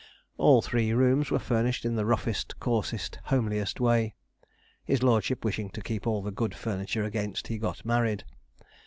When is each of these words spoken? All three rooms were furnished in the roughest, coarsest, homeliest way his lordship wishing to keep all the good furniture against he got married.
All 0.39 0.63
three 0.63 0.93
rooms 0.93 1.29
were 1.29 1.37
furnished 1.37 1.85
in 1.85 1.95
the 1.95 2.07
roughest, 2.07 2.59
coarsest, 2.59 3.19
homeliest 3.25 3.79
way 3.79 4.15
his 4.83 5.03
lordship 5.03 5.45
wishing 5.45 5.69
to 5.77 5.81
keep 5.83 6.07
all 6.07 6.23
the 6.23 6.31
good 6.31 6.55
furniture 6.55 7.03
against 7.03 7.49
he 7.49 7.59
got 7.59 7.85
married. 7.85 8.23